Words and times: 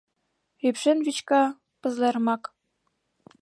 Рӱпшен 0.61 0.97
вӱчка 1.05 1.41
пызлерымак 1.81 2.43